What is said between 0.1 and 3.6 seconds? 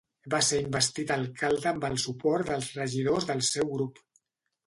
Va ser investit alcalde amb el suport dels regidors del